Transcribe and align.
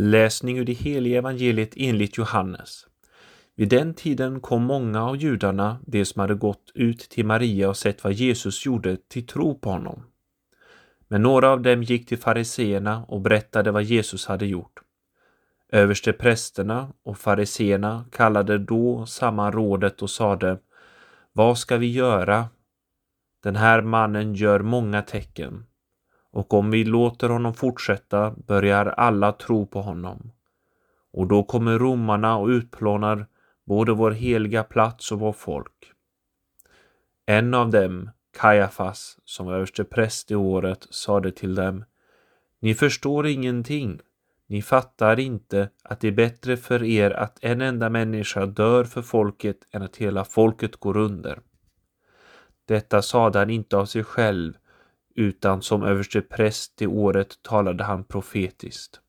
Läsning 0.00 0.58
ur 0.58 0.64
det 0.64 0.72
heliga 0.72 1.18
evangeliet 1.18 1.72
enligt 1.76 2.18
Johannes. 2.18 2.86
Vid 3.56 3.68
den 3.68 3.94
tiden 3.94 4.40
kom 4.40 4.62
många 4.62 5.04
av 5.04 5.16
judarna, 5.16 5.78
de 5.86 6.04
som 6.04 6.20
hade 6.20 6.34
gått 6.34 6.72
ut 6.74 6.98
till 6.98 7.26
Maria 7.26 7.68
och 7.68 7.76
sett 7.76 8.04
vad 8.04 8.12
Jesus 8.12 8.66
gjorde, 8.66 8.96
till 9.08 9.26
tro 9.26 9.58
på 9.58 9.70
honom. 9.70 10.04
Men 11.08 11.22
några 11.22 11.50
av 11.50 11.62
dem 11.62 11.82
gick 11.82 12.08
till 12.08 12.18
fariseerna 12.18 13.04
och 13.08 13.20
berättade 13.20 13.70
vad 13.70 13.82
Jesus 13.82 14.26
hade 14.26 14.46
gjort. 14.46 14.80
Överste 15.72 16.12
prästerna 16.12 16.92
och 17.02 17.18
fariseerna 17.18 18.04
kallade 18.12 18.58
då 18.58 19.06
samman 19.06 19.52
rådet 19.52 20.02
och 20.02 20.10
sade 20.10 20.58
Vad 21.32 21.58
ska 21.58 21.76
vi 21.76 21.92
göra? 21.92 22.48
Den 23.42 23.56
här 23.56 23.82
mannen 23.82 24.34
gör 24.34 24.60
många 24.60 25.02
tecken 25.02 25.64
och 26.30 26.54
om 26.54 26.70
vi 26.70 26.84
låter 26.84 27.28
honom 27.28 27.54
fortsätta 27.54 28.30
börjar 28.30 28.86
alla 28.86 29.32
tro 29.32 29.66
på 29.66 29.80
honom. 29.80 30.32
Och 31.12 31.26
då 31.26 31.42
kommer 31.42 31.78
romarna 31.78 32.36
och 32.36 32.48
utplånar 32.48 33.26
både 33.66 33.92
vår 33.92 34.10
heliga 34.10 34.64
plats 34.64 35.12
och 35.12 35.20
vår 35.20 35.32
folk. 35.32 35.92
En 37.26 37.54
av 37.54 37.70
dem, 37.70 38.10
Kajafas, 38.40 39.18
som 39.24 39.46
var 39.46 39.54
överste 39.54 39.84
präst 39.84 40.30
i 40.30 40.34
året, 40.34 40.86
sade 40.90 41.32
till 41.32 41.54
dem 41.54 41.84
Ni 42.60 42.74
förstår 42.74 43.26
ingenting. 43.26 44.00
Ni 44.46 44.62
fattar 44.62 45.20
inte 45.20 45.68
att 45.82 46.00
det 46.00 46.08
är 46.08 46.12
bättre 46.12 46.56
för 46.56 46.82
er 46.82 47.10
att 47.10 47.38
en 47.42 47.60
enda 47.60 47.90
människa 47.90 48.46
dör 48.46 48.84
för 48.84 49.02
folket 49.02 49.56
än 49.70 49.82
att 49.82 49.96
hela 49.96 50.24
folket 50.24 50.76
går 50.76 50.96
under. 50.96 51.40
Detta 52.64 53.02
sade 53.02 53.38
han 53.38 53.50
inte 53.50 53.76
av 53.76 53.86
sig 53.86 54.04
själv, 54.04 54.54
utan 55.18 55.62
som 55.62 55.82
överste 55.82 56.20
präst 56.20 56.72
det 56.76 56.86
året 56.86 57.42
talade 57.42 57.84
han 57.84 58.04
profetiskt. 58.04 59.00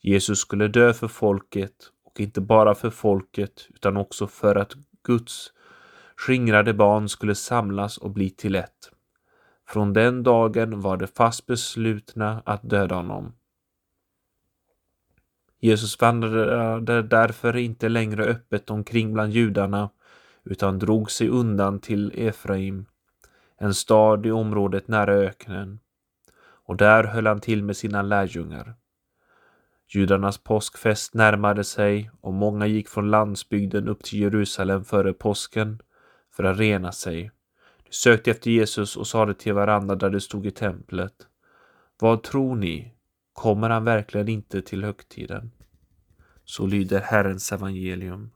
Jesus 0.00 0.38
skulle 0.38 0.68
dö 0.68 0.92
för 0.92 1.08
folket 1.08 1.72
och 2.04 2.20
inte 2.20 2.40
bara 2.40 2.74
för 2.74 2.90
folket 2.90 3.68
utan 3.74 3.96
också 3.96 4.26
för 4.26 4.56
att 4.56 4.72
Guds 5.02 5.52
skingrade 6.16 6.74
barn 6.74 7.08
skulle 7.08 7.34
samlas 7.34 7.98
och 7.98 8.10
bli 8.10 8.30
till 8.30 8.54
ett. 8.54 8.90
Från 9.68 9.92
den 9.92 10.22
dagen 10.22 10.80
var 10.80 10.96
de 10.96 11.06
fast 11.06 11.46
beslutna 11.46 12.42
att 12.44 12.70
döda 12.70 12.94
honom. 12.94 13.32
Jesus 15.60 16.00
vandrade 16.00 17.02
därför 17.02 17.56
inte 17.56 17.88
längre 17.88 18.24
öppet 18.24 18.70
omkring 18.70 19.12
bland 19.12 19.32
judarna 19.32 19.90
utan 20.44 20.78
drog 20.78 21.10
sig 21.10 21.28
undan 21.28 21.80
till 21.80 22.12
Efraim 22.14 22.86
en 23.58 23.74
stad 23.74 24.26
i 24.26 24.30
området 24.30 24.88
nära 24.88 25.12
öknen, 25.12 25.80
och 26.38 26.76
där 26.76 27.04
höll 27.04 27.26
han 27.26 27.40
till 27.40 27.62
med 27.62 27.76
sina 27.76 28.02
lärjungar. 28.02 28.74
Judarnas 29.88 30.38
påskfest 30.38 31.14
närmade 31.14 31.64
sig 31.64 32.10
och 32.20 32.32
många 32.32 32.66
gick 32.66 32.88
från 32.88 33.10
landsbygden 33.10 33.88
upp 33.88 34.02
till 34.02 34.18
Jerusalem 34.20 34.84
före 34.84 35.12
påsken 35.12 35.82
för 36.32 36.44
att 36.44 36.58
rena 36.58 36.92
sig. 36.92 37.30
De 37.84 37.92
sökte 37.92 38.30
efter 38.30 38.50
Jesus 38.50 38.96
och 38.96 39.06
sade 39.06 39.34
till 39.34 39.54
varandra 39.54 39.94
där 39.94 40.10
de 40.10 40.20
stod 40.20 40.46
i 40.46 40.50
templet. 40.50 41.14
Vad 41.98 42.22
tror 42.22 42.56
ni? 42.56 42.92
Kommer 43.32 43.70
han 43.70 43.84
verkligen 43.84 44.28
inte 44.28 44.62
till 44.62 44.84
högtiden? 44.84 45.50
Så 46.44 46.66
lyder 46.66 47.00
Herrens 47.00 47.52
evangelium. 47.52 48.30